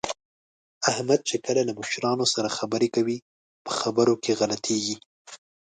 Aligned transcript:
احمد 0.91 1.19
چې 1.29 1.35
کله 1.45 1.61
له 1.67 1.73
مشرانو 1.79 2.25
سره 2.33 2.55
خبرې 2.57 2.89
کوي، 2.95 3.17
په 3.65 3.71
خبرو 3.79 4.15
کې 4.23 4.31
غلطېږي 4.39 4.95